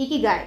[0.00, 0.44] Ikigai.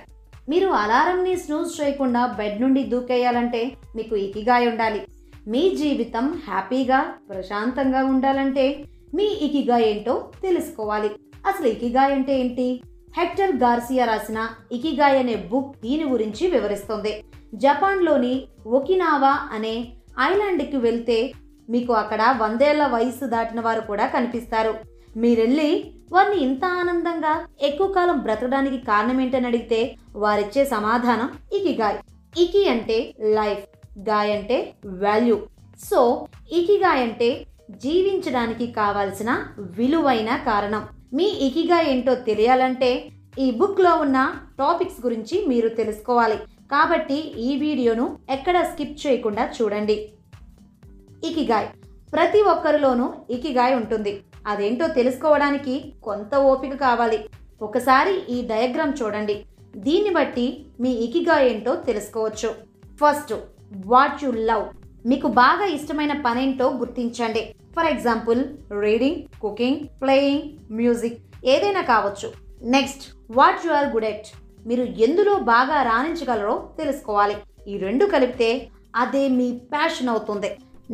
[0.50, 5.02] మీరు అలారంని snooze చేయకుండా bed నుండి దూకేయాలంటే మీకు ఇకిగాయ్ ఉండాలి.
[5.48, 11.10] మీ జీవితం హ్యాపీగా ప్రశాంతంగా ఉండాలంటే మీ ఇకిగాయ్ ఏంటో తెలుసుకోవాలి.
[11.48, 12.84] అసలు ఇకిగాయ్ అంటే ఏంటి?
[13.18, 17.24] హెక్టర్ గార్సియా రాసిన ఇకిగాయ్ అనే బుక్ దీని గురించి వివరిస్తుంది.
[17.54, 19.88] జపాన్లోని ఒకినావా అనే
[20.20, 21.34] ఐలాండ్కి వెళ్తే
[21.70, 24.97] మీకు అక్కడ వందేళ్ళ వయసు దాటిన వారు కూడా కనిపిస్తారు.
[25.22, 25.70] మీరెళ్ళి
[26.12, 27.32] వారిని ఇంత ఆనందంగా
[27.62, 29.80] ఎక్కువ కాలం బ్రతకడానికి కారణం ఏంటని అడిగితే
[30.16, 31.98] వారిచ్చే సమాధానం ఇకిగాయ్
[32.44, 32.98] ఇకి అంటే
[33.38, 33.64] లైఫ్
[34.10, 34.58] గాయ్ అంటే
[35.04, 35.38] వాల్యూ.
[35.90, 36.02] సో
[36.52, 37.30] ఇకిగాయ్ అంటే
[37.86, 39.32] జీవించడానికి కావాల్సిన
[39.78, 40.84] విలువైన కారణం.
[41.14, 42.92] మీ ఇకిగా ఏంటో తెలియాలంటే
[43.40, 44.20] ఈ బుక్లో ఉన్న
[44.60, 46.38] టాపిక్స్ గురించి మీరు తెలుసుకోవాలి.
[46.72, 49.98] కాబట్టి ఈ వీడియోను ఎక్కడ స్కిప్ చేయకుండా చూడండి.
[51.24, 51.68] ఇకిగాయ్
[52.14, 54.14] ప్రతి ఒక్కరిలోనూ ఇకిగాయ్ ఉంటుంది.
[54.52, 55.76] అదేంటో తెలుసుకోవడానికి
[56.08, 57.20] కొంత ఓపిక కావాలి.
[57.68, 59.36] ఒకసారి ఈ డయాగ్రామ్ చూడండి.
[59.86, 60.46] దీన్ని బట్టి
[60.84, 62.50] మీ ఇకిగా ఏంటో తెలుసుకోవచ్చు.
[63.02, 63.34] ఫస్ట్
[63.92, 64.66] వాట్ యు లవ్
[65.12, 67.44] మీకు బాగా ఇష్టమైన పనేంటో గుర్తించండి.
[67.76, 68.40] For example
[68.84, 70.48] reading cooking playing
[70.80, 71.20] music
[71.54, 72.30] ఏదైనా కావచ్చు.
[72.76, 73.04] Next
[73.38, 74.30] what you are good at
[74.70, 77.36] మీరు ఎందులో బాగా రాణించగలరో తెలుసుకోవాలి.
[77.72, 78.50] ఈ రెండు కలిపితే
[79.04, 80.50] అదే మీ ప్యాషన్ అవుతుంది.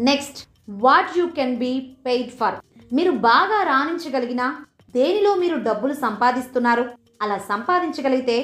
[0.09, 0.39] Next
[0.85, 1.71] what you can be
[2.05, 2.57] paid for
[2.97, 4.47] మీరు బాగా రాణించగలిగినా
[4.95, 6.83] దేనిలో మీరు డబ్బులు సంపాదిస్తున్నారు?
[7.23, 8.37] అలా సంపాదించగలిగితే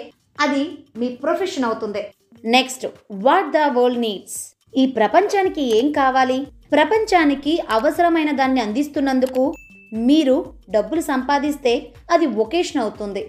[0.44, 0.62] అది
[1.00, 2.02] మీ ప్రొఫెషన్ అవుతుంది.
[2.56, 2.86] Next
[3.26, 4.38] what the world needs?
[4.82, 6.38] ఈ ప్రపంచానికి ఏం కావాలి?
[6.76, 9.44] ప్రపంచానికి అవసరమైన దాన్ని అందిస్తున్నందుకు
[10.10, 10.36] మీరు
[10.76, 11.74] డబ్బులు సంపాదిస్తే
[12.16, 13.22] అది ఒకేషన్ అవుతుంది.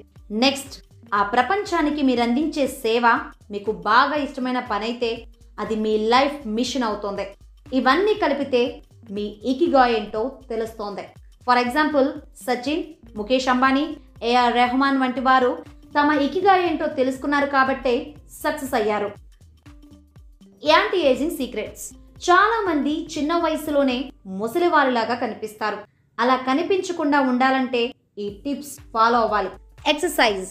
[0.44, 0.74] నెక్స్ట్
[1.18, 3.06] ఆ ప్రపంచానికి మీరు అందించే సేవ
[3.54, 5.10] మీకు బాగా ఇష్టమైన పనైతే
[5.58, 7.24] అది మీ లైఫ్ మిషన్ అవుతుంది.
[7.78, 8.62] ఇవన్నీ కలిపితే
[9.10, 11.02] మీ ఇకిగా ఏంటో తెలుస్తోంది.
[11.46, 12.08] For example
[12.44, 12.84] Sachin
[13.16, 15.58] Mukesh Ambani AR Rahman వంటి వారు
[16.00, 19.10] తమ ఇకిగా ఏంటో తెలుసుకున్నారు కాబట్టే సక్సెస్ అయ్యారు.
[20.64, 21.92] Anti aging secrets.
[22.30, 25.78] చాలా మంది చిన్న వయసులోనే ముసలివారిలాగా కనిపిస్తారు.
[26.20, 29.48] అలా కనిపించకుండా ఉండాలంటే ఈ టిప్స్ ఫాలో అవ్వాలి.
[29.88, 30.48] ఎక్సర్సైజ్.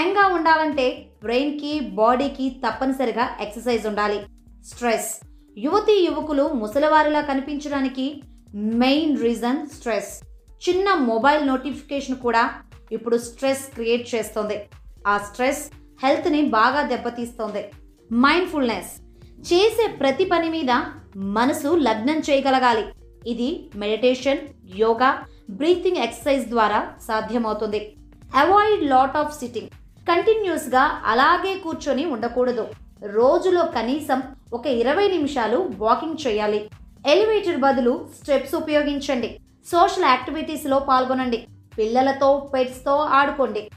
[0.00, 4.20] యంగ్గా ఉండాలంటే బ్రెయిన్కి బాడీకి తప్పనిసరిగా ఎక్సర్సైజ్ ఉండాలి.
[4.64, 5.33] స్ట్రెస్.
[5.58, 8.22] యువతీ యువకులు ముసలివారిలా కనిపించడానికి
[8.54, 10.22] మెయిన్ రీజన్ స్ట్రెస్.
[10.68, 12.50] చిన్న మొబైల్ నోటిఫికేషన్ కూడా
[12.92, 14.60] ఇప్పుడు స్ట్రెస్ క్రియేట్ చేస్తుంది.
[15.06, 15.70] ఆ స్ట్రెస్
[16.06, 17.64] హెల్త్ని బాగా దెబ్బతీస్తుంది.
[18.12, 19.00] మైండ్ఫుల్నెస్.
[19.52, 20.70] చేసే ప్రతి పని మీద
[21.16, 22.84] మనసు లగ్నం చేయగలగాలి.
[23.26, 24.38] ఇది మెడిటేషన్
[24.76, 27.96] యోగా బ్రీతింగ్ ఎక్సర్సైజ్ ద్వారా సాధ్యమవుతుంది.
[28.34, 29.68] Avoid lot of sitting.
[30.08, 32.66] కంటిన్యూస్గా అలాగే కూర్చొని ఉండకూడదు.
[33.02, 34.22] రోజులో కనీసం
[34.52, 36.70] ఒక ఇరవై నిమిషాలు వాకింగ్ చేయాలి.
[37.06, 39.40] ఎలివేటర్ బదులు స్టెప్స్ ఉపయోగించండి.
[39.66, 41.46] సోషల్ యాక్టివిటీస్లో పాల్గొనండి.
[41.78, 43.70] పిల్లలతో పెట్స్తో ఆడుకోండి.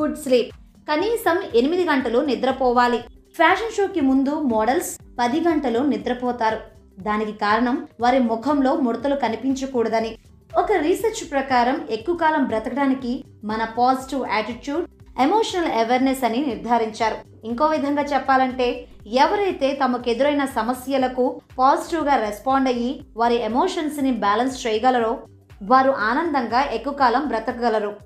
[0.00, 0.52] Good sleep.
[0.90, 2.98] కనీసం ఎనిమిది గంటలు నిద్రపోవాలి.
[3.36, 6.60] ఫ్యాషన్ షోకి ముందు మోడల్స్ పది గంటలు నిద్రపోతారు.
[7.02, 10.16] దానికి కారణం వారి ముఖంలో ముడతలు కనిపించకూడదని.
[10.58, 17.46] ఒక రీసెర్చ్ ప్రకారం ఎక్కువ కాలం బ్రతకడానికి మన పాజిటివ్ యాటిట్యూడ్ ఎమోషనల్ అవేర్నెస్ అని నిర్ధారించారు.
[17.46, 25.18] ఇంకో విధంగా చెప్పాలంటే ఎవరైతే తమకు ఎదురైన సమస్యలకు పాజిటివ్గా రెస్పాండ్ అయ్యి వారి ఎమోషన్స్ని బ్యాలెన్స్ చేయగలరో
[25.62, 27.96] వారు ఆనందంగా ఎక్కువ కాలం బ్రతకగలరు.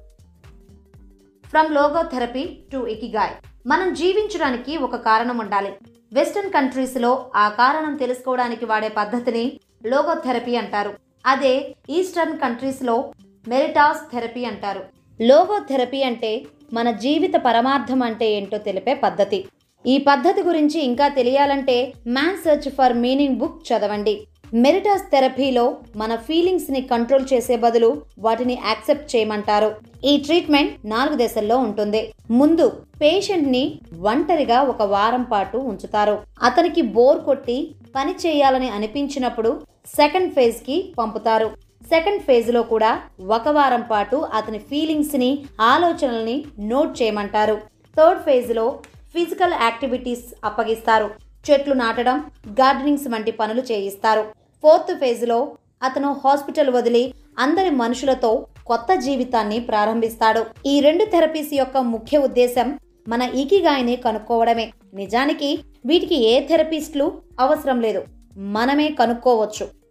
[1.47, 3.31] From logotherapy to ikigai
[3.67, 5.73] మనం జీవించడానికి ఒక కారణం ఉండాలి.
[6.13, 10.95] వెస్టర్న్ కంట్రీస్లో ఆ కారణం తెలుసుకోవడానికి వాడే పద్ధతిని లోగోథెరపీ అంటారు.
[11.27, 13.13] అదే ఈస్టర్న్ కంట్రీస్లో
[13.49, 14.85] మెరిటాస్ థెరపీ అంటారు.
[15.21, 19.45] లోగోథెరపీ అంటే మన జీవిత పరమార్థం అంటే ఏంటో తెలిపే పద్ధతి.
[19.87, 24.27] ఈ పద్ధతి గురించి ఇంకా తెలియాలంటే man search for meaning book చదవండి.
[24.55, 29.75] మెరిటాస్ థెరపీలో మన ఫీలింగ్స్ని కంట్రోల్ చేసే బదులు వాటిని యాక్సెప్ట్ చేయమంటారు.
[30.05, 32.13] ఈ ట్రీట్మెంట్ నాలుగు దశల్లో ఉంటుంది.
[32.31, 32.73] ముందు
[33.03, 36.19] పేషెంట్ని ఒంటరిగా ఒక వారం పాటు ఉంచుతారు.
[36.43, 39.61] అతనికి బోర్ కొట్టి పని చేయాలని అనిపించినప్పుడు
[39.97, 41.66] సెకండ్ ఫేజ్కి పంపుతారు.
[41.89, 47.61] సెకండ్ ఫేజ్లో కూడా ఒక వారం పాటు అతని ఫీలింగ్స్ని ఆలోచనల్ని నోట్ చేయమంటారు.
[47.97, 48.79] థర్డ్ ఫేజ్లో
[49.15, 51.11] ఫిజికల్ యాక్టివిటీస్ అప్పగిస్తారు.
[51.51, 54.25] చెట్లు నాటడం గార్డెనింగ్స్ వంటి పనులు చేయిస్తారు.
[54.63, 60.45] ఫోర్త్ ఫేజ్లో అతను హాస్పిటల్ వదిలి అందరి మనుషులతో కొత్త జీవితాన్ని ప్రారంభిస్తాడు.
[60.67, 62.79] ఈ రెండు థెరపీస్ యొక్క ముఖ్య ఉద్దేశం
[63.09, 64.73] మన ఈకిగాయని కనుక్కోవడమే.
[64.95, 68.05] నిజానికి వీటికి ఏ థెరపిస్టులు అవసరం లేదు.
[68.37, 69.86] మనమే కనుక్కోవచ్చు.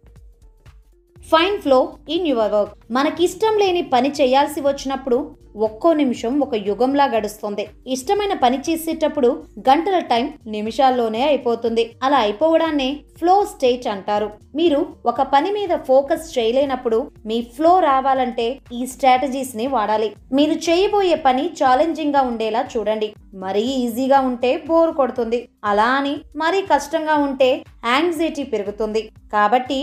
[1.30, 1.78] Find flow
[2.08, 5.18] in your work మనకిష్టం లేని పని చేయాల్సి వచ్చినప్పుడు
[5.64, 7.64] ఒక్కో నిమిషం ఒక యుగంలా గడుస్తుంది.
[7.94, 9.30] ఇష్టమైన పని చేసేటప్పుడు
[9.68, 10.26] గంటల టైం
[10.56, 11.84] నిమిషాల్లోనే అయిపోతుంది.
[12.02, 12.88] అలా అయిపోవడాన్ని
[13.18, 14.28] ఫ్లో స్టేట్ అంటారు.
[14.58, 14.80] మీరు
[15.10, 18.46] ఒక పని మీద ఫోకస్ చేయలేనప్పుడు మీ ఫ్లో రావాలంటే
[18.78, 20.08] ఈ స్ట్రాటజీస్ని వాడాలి.
[20.32, 23.08] మీరు చేయబోయే పని ఛాలెంజింగ్గా ఉండేలా చూడండి.
[23.44, 25.40] మరీ ఈజీగా ఉంటే బోర్ కొడుతుంది.
[25.64, 27.50] అలా అని మరీ కష్టంగా ఉంటే
[27.94, 29.02] యాంగ్జైటీ పెరుగుతుంది.
[29.32, 29.78] కాబట్టి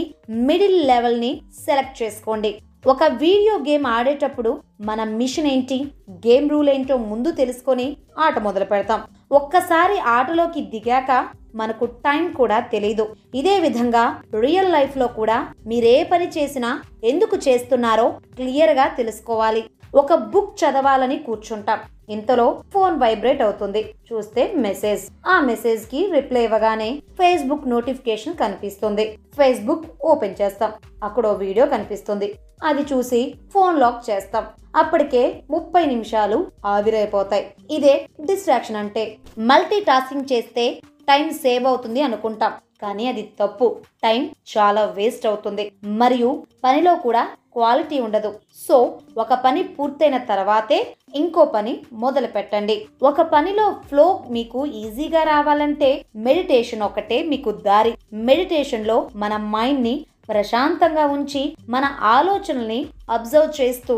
[0.49, 1.33] మిడిల్ లెవెల్ని
[1.65, 2.51] సెలెక్ట్ చేసుకోండి.
[2.87, 5.77] ఒక వీడియో గేమ్ ఆడేటప్పుడు మన మిషన్ ఏంటి
[6.11, 9.01] గేమ్ రూల్ ఏంటో ముందు తెలుసుకొని ఆట మొదలు పెడతాం.
[9.31, 13.15] ఒక్కసారి ఆటలోకి దిగాక మనకు టైం కూడా తెలీదు.
[13.35, 19.63] ఇదే విధంగా రియల్ లైఫ్లో కూడా మీరే పని చేసినా ఎందుకు చేస్తున్నారో క్లియర్గా తెలుసుకోవాలి.
[19.95, 21.79] ఒక బుక్ చదవాలని కూర్చుంటాం.
[22.09, 23.95] ఇంతలో ఫోన్ వైబ్రేట్ అవుతుంది.
[24.13, 25.03] చూస్తే మెసేజ్.
[25.27, 29.17] ఆ మెసేజ్కి రిప్లై ఇవ్వగానే ఫేస్బుక్ నోటిఫికేషన్ కనిపిస్తుంది.
[29.37, 30.71] ఫేస్బుక్ ఓపెన్ చేస్తాం.
[31.03, 32.35] అక్కడ వీడియో కనిపిస్తుంది.
[32.63, 34.45] అది చూసి ఫోన్ లాక్ చేస్తాం.
[34.75, 37.53] అప్పటికే ముప్పై నిమిషాలు ఆవిరైపోతాయి.
[37.71, 39.17] ఇదే డిస్ట్రాక్షన్ అంటే.
[39.37, 42.53] మల్టీ టాస్కింగ్ చేస్తే టైం సేవ్ అవుతుంది అనుకుంటాం.
[42.81, 43.77] కానీ అది తప్పు.
[44.03, 45.71] టైం చాలా వేస్ట్ అవుతుంది.
[45.83, 48.39] మరియు పనిలో కూడా క్వాలిటీ ఉండదు.
[48.67, 52.85] సో ఒక పని పూర్తయిన తర్వాతే ఇంకో పని మొదలు పెట్టండి.
[53.03, 57.93] ఒక పనిలో ఫ్లో మీకు ఈజీగా రావాలంటే మెడిటేషన్ ఒకటే మీకు దారి.
[58.13, 62.79] మెడిటేషన్లో మన మైండ్ని ప్రశాంతంగా ఉంచి మన ఆలోచనల్ని
[63.09, 63.95] అబ్జర్వ్ చేస్తూ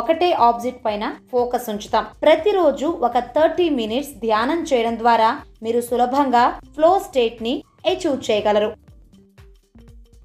[0.00, 2.06] ఒకటే ఆబ్జెక్ట్ పైన ఫోకస్ ఉంచుతాం.
[2.22, 5.30] ప్రతిరోజు ఒక థర్టీ మినిట్స్ ధ్యానం చేయడం ద్వారా
[5.62, 6.44] మీరు సులభంగా
[6.74, 7.54] ఫ్లో స్టేట్ని
[7.86, 8.70] అచీవ్ చేయగలరు.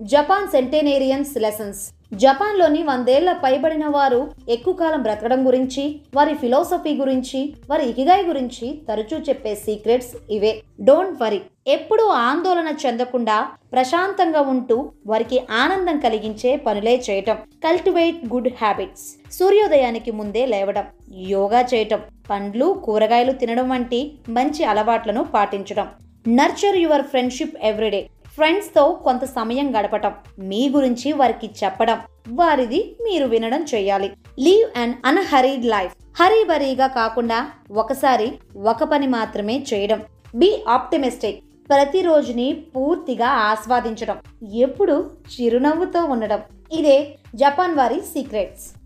[0.02, 1.82] Japan centenarians lessons.
[2.14, 9.18] జపాన్లోని వందేళ్ళ పైబడిన వారు ఎక్కువ కాలం బ్రతకడం గురించి వారి ఫిలాసఫీ గురించి వారి ఇకిగాయ్ గురించి తరచూ
[9.18, 10.62] చెప్పే సీక్రెట్స్ ఇవే.
[10.82, 11.42] Don't worry.
[11.68, 17.36] ఎప్పుడూ ఆందోళన చెందకుండా ప్రశాంతంగా ఉంటూ వారికి ఆనందం కలిగించే పనులే చేయటం.
[17.36, 19.06] Cultivate good habits.
[19.32, 20.84] సూర్యోదయానికి ముందే లేవడం
[21.16, 25.88] యోగా చేయటం పండ్లు కూరగాయలు తినడం వంటి మంచి అలవాట్లను పాటించడం
[26.28, 28.08] నర్చర్ యువర్ ఫ్రెండ్షిప్ ఎవ్రీడే.
[28.34, 32.00] ఫ్రెండ్స్తో కొంత సమయం గడపటం మీ గురించి వారికి చెప్పడం
[32.30, 34.14] వారిది మీరు వినడం చేయాలి.
[34.40, 38.28] లీవ్ అండ్ అన్హరీడ్ లైఫ్ హరీబరీగా కాకుండా ఒకసారి
[38.58, 40.02] ఒక పని మాత్రమే చేయడం.
[40.36, 44.18] బి ఆప్టిమిస్టిక్ ప్రతిరోజుని పూర్తిగా ఆస్వాదించడం.
[44.54, 46.42] ఎప్పుడు చిరునవ్వుతో ఉండడం.
[46.72, 48.83] ఇదే జపాన్ వారి సీక్రెట్స్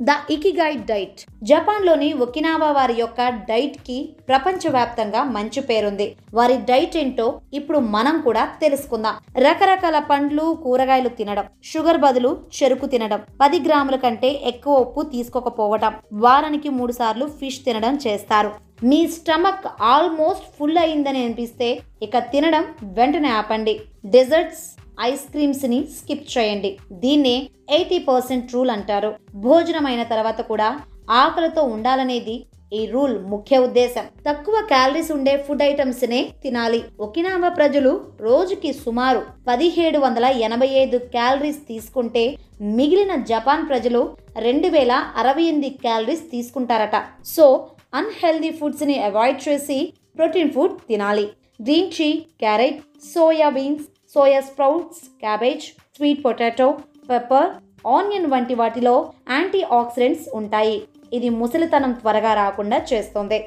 [0.00, 1.20] ద ఇకిగైడ్ డైట్.
[1.50, 3.96] జపాన్లోని ఒకినావా వారి యొక్క డైట్కి
[4.28, 6.06] ప్రపంచవ్యాప్తంగా మంచి పేరుంది.
[6.34, 7.26] వారి డైట్ ఏంటో
[7.58, 9.16] ఇప్పుడు మనం కూడా తెలుసుకుందాం.
[9.46, 15.94] రకరకాల పండ్లు కూరగాయలు తినడం షుగర్ బదులు చెరుకు తినడం పది గ్రాముల కంటే ఎక్కువ ఉప్పు తీసుకోకపోవడం
[16.26, 18.52] వారానికి మూడు సార్లు ఫిష్ తినడం చేస్తారు.
[18.84, 21.68] మీ స్టమక్ ఆల్మోస్ట్ ఫుల్ అయిందని అనిపిస్తే
[22.02, 22.64] ఇక తినడం
[22.98, 23.80] వెంటనే ఆపండి.
[24.16, 24.64] డెజర్ట్స్
[25.00, 26.78] ఐస్ క్రీమ్స్ని స్కిప్ చేయండి.
[26.92, 29.14] దీన్నే ఎయిటీ పర్సెంట్ రూల్ అంటారు.
[29.34, 34.04] భోజనం అయిన తర్వాత కూడా ఆకలితో ఉండాలనేది ఈ రూల్ ముఖ్య ఉద్దేశం.
[34.28, 36.84] తక్కువ క్యాలరీస్ ఉండే ఫుడ్ ఐటమ్స్ నే తినాలి.
[37.00, 44.92] ఒకినావా ప్రజలు రోజుకి సుమారు పదిహేడు వందల ఎనభై ఐదు క్యాలరీస్ తీసుకుంటే మిగిలిన జపాన్ ప్రజలు రెండు వేల
[45.16, 47.04] అరవై ఎనిమిది క్యాలరీస్ తీసుకుంటారట.
[47.26, 51.28] సో అన్హెల్దీ ఫుడ్స్ని అవాయిడ్ చేసి ప్రోటీన్ ఫుడ్ తినాలి.
[51.62, 52.80] గ్రీన్ చీ carrot
[53.14, 55.64] soya beans soya sprouts cabbage
[55.96, 56.66] sweet potato
[57.08, 57.48] pepper
[57.94, 58.94] onion వంటి వాటిలో
[59.34, 60.76] యాంటీ ఆక్సిడెంట్స్ ఉంటాయి.
[61.16, 63.38] ఇది ముసలితనం త్వరగా రాకుండా చేస్తుంది.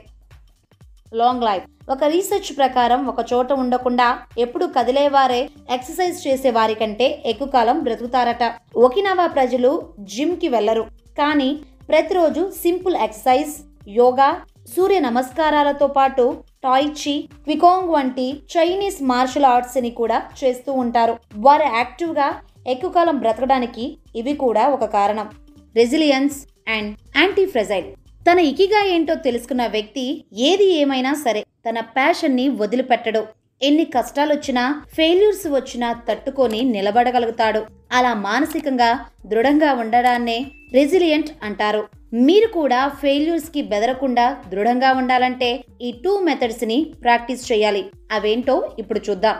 [1.19, 1.65] Long life.
[1.93, 4.07] ఒక రీసెర్చ్ ప్రకారం ఒక చోట ఉండకుండా
[4.45, 5.41] ఎప్పుడు కదిలేవారే
[5.75, 8.43] ఎక్సర్సైజ్ చేసే వారి కంటే ఎక్కువ కాలం బ్రతుకుతారట.
[8.85, 9.71] ఒకినవా ప్రజలు
[10.13, 10.83] జిమ్కి వెళ్ళరు
[11.21, 11.49] కానీ
[11.89, 13.55] ప్రతిరోజు సింపుల్ ఎక్సర్సైజ్
[14.01, 14.29] యోగా
[14.75, 16.25] సూర్య నమస్కారాలతో పాటు
[16.63, 17.13] టాయిచి
[17.45, 21.15] క్వికోంగ్ వంటి చైనీస్ మార్షల్ ఆర్ట్స్ని కూడా చేస్తూ ఉంటారు.
[21.45, 22.27] వారు యాక్టివ్గా
[22.67, 23.85] ఎక్కువ కాలం బ్రతకడానికి
[24.15, 25.27] ఇవి కూడా ఒక కారణం.
[25.75, 26.37] రెసిలియన్స్
[26.67, 27.89] అండ్ యాంటీ ఫ్రెజైల్
[28.27, 30.05] తన ఇకిగా ఏంటో తెలుసుకున్న వ్యక్తి
[30.47, 33.21] ఏది ఏమైనా సరే తన ప్యాషన్ని వదిలిపెట్టడు.
[33.61, 34.63] ఎన్ని కష్టాలు వచ్చినా
[34.95, 37.61] ఫెయిల్యూర్స్ వచ్చినా తట్టుకొని నిలబడగలుగుతాడు.
[37.91, 38.91] అలా మానసికంగా
[39.25, 40.37] దృఢంగా ఉండడాన్నే
[40.73, 41.81] రెసిలియంట్ అంటారు.
[42.11, 45.49] మీరు కూడా ఫెయిల్యూర్స్కి బెదరకుండా దృఢంగా ఉండాలంటే
[45.81, 47.83] ఈ టూ మెథడ్స్ని ప్రాక్టీస్ చేయాలి.
[48.11, 49.35] అవేంటో ఇప్పుడు చూద్దాం.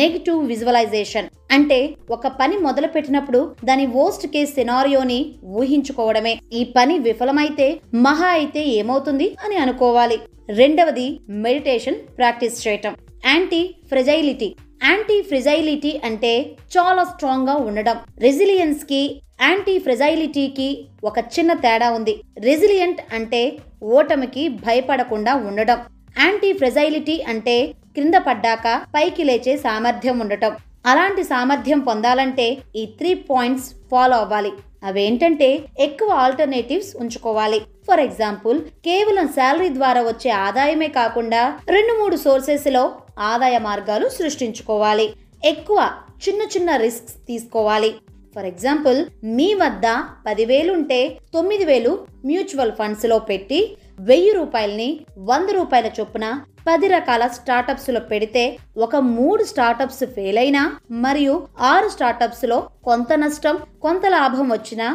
[0.00, 6.40] నెగిటివ్ విజువలైజేషన్ అంటే ఒక పని మొదలు పెట్టినప్పుడు దాని వోస్ట్ కేస్ సినారియోని ఊహించుకోవడమే.
[6.52, 10.18] ఈ పని విఫలమైతే మహా అయితే ఏమవుతుంది అని అనుకోవాలి.
[10.48, 12.94] రెండవది మెడిటేషన్ ప్రాక్టీస్ చేయటం.
[13.26, 17.96] యాంటీ ఫ్రెజైలిటీ యాంటీ ఫ్రిజైలిటీ అంటే చాలా స్ట్రాంగ్గా ఉండడం.
[18.18, 20.68] రెసిలియన్స్కి యాంటీ ఫ్రెజైలిటీకి
[21.04, 22.14] ఒక చిన్న తేడా ఉంది.
[22.46, 23.42] రెసిలియంట్ అంటే
[23.82, 25.78] ఓటమికి భయపడకుండా ఉండడం
[26.24, 27.56] యాంటీ ఫ్రెజైలిటీ అంటే
[27.94, 30.52] క్రింద పడ్డాక పైకి లేచే సామర్థ్యం ఉండటం.
[30.86, 34.52] అలాంటి సామర్థ్యం పొందాలంటే ఈ త్రీ పాయింట్స్ ఫాలో అవ్వాలి.
[34.88, 35.48] అవేంటంటే
[35.78, 37.58] ఎక్కువ ఆల్టర్నేటివ్స్ ఉంచుకోవాలి.
[37.86, 41.42] ఫర్ ఎగ్జాంపుల్ కేవలం శాలరీ ద్వారా వచ్చే ఆదాయమే కాకుండా
[41.74, 42.84] రెండు మూడు సోర్సెస్లో
[43.32, 45.06] ఆదాయ మార్గాలు సృష్టించుకోవాలి.
[45.52, 45.78] ఎక్కువ
[46.26, 47.90] చిన్న చిన్న రిస్క్స్ తీసుకోవాలి.
[48.34, 48.98] ఫర్ ఎగ్జాంపుల్
[49.36, 49.86] మీ వద్ద
[50.26, 51.00] పదివేలుంటే
[51.34, 51.92] తొమ్మిది వేలు
[52.24, 53.60] మ్యూచువల్ ఫండ్స్లో పెట్టి
[54.00, 54.90] వెయ్యి రూపాయలని
[55.24, 56.26] వంద రూపాయల చొప్పున
[56.68, 58.42] పది రకాల స్టార్టప్స్లో పెడితే
[58.76, 60.62] ఒక మూడు స్టార్టప్స్ ఫెయిల్ అయినా
[61.04, 64.86] మరియు ఆరు స్టార్టప్స్లో కొంత నష్టం కొంత లాభం వచ్చినా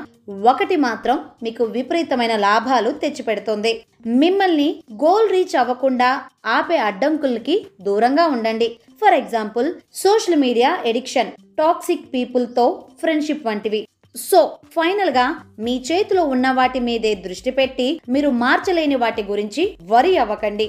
[0.51, 3.71] ఒకటి మాత్రం మీకు విపరీతమైన లాభాలు తెచ్చిపెడుతుంది.
[4.05, 4.67] మిమ్మల్ని
[5.03, 6.09] గోల్ రీచ్ అవ్వకుండా
[6.45, 8.69] ఆపే అడ్డంకులకి దూరంగా ఉండండి.
[9.01, 12.65] For example social media addiction toxic పీపుల్తో
[13.01, 13.81] friendship వంటివి.
[14.15, 14.39] సో
[14.75, 15.25] ఫైనల్గా
[15.59, 20.67] మీ చేతిలో ఉన్న వాటి మీదే దృష్టి పెట్టి మీరు మార్చలేని వాటి గురించి వరి అవ్వకండి.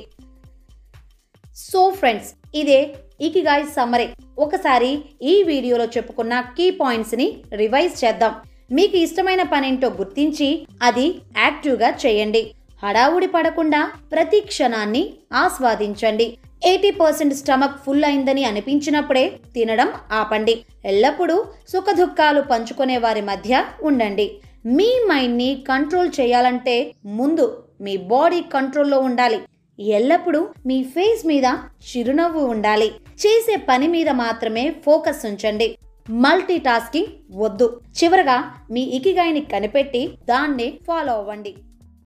[1.69, 2.81] సో ఫ్రెండ్స్ ఇదే
[3.27, 4.07] ఇకిగాయ్ సమ్మరీ.
[4.45, 4.91] ఒకసారి
[5.33, 7.27] ఈ వీడియోలో చెప్పుకున్న కీ పాయింట్స్ని
[7.63, 8.33] రివైజ్ చేద్దాం.
[8.77, 10.49] మీకు ఇష్టమైన పనేంటో గుర్తించి
[10.89, 11.07] అది
[11.45, 12.43] యాక్టివ్గా చేయండి.
[12.83, 13.81] హడావుడి పడకుండా
[14.13, 15.03] ప్రతి క్షణాన్ని
[15.43, 16.27] ఆస్వాదించండి.
[16.71, 19.25] ఎయిటీ పర్సెంట్ స్టమక్ ఫుల్ అయిందని అనిపించినప్పుడే
[19.55, 19.89] తినడం
[20.21, 20.55] ఆపండి.
[20.93, 21.37] ఎల్లప్పుడూ
[21.73, 24.27] సుఖదుఖాలు పంచుకునే వారి మధ్య ఉండండి.
[24.77, 26.75] మీ మైండ్ని కంట్రోల్ చేయాలంటే
[27.19, 27.47] ముందు
[27.85, 29.39] మీ బాడీ కంట్రోల్లో ఉండాలి.
[29.81, 32.93] ఎల్లప్పుడూ మీ ఫేస్ మీద చిరునవ్వు ఉండాలి.
[33.13, 35.79] చేసే పని మీద మాత్రమే ఫోకస్ ఉంచండి.
[36.11, 37.07] మల్టీ టాస్కింగ్
[37.41, 37.81] వద్దు.
[38.05, 41.55] చివరగా మీ ఇకిగాయని కనిపెట్టి దాన్ని ఫాలో అవ్వండి.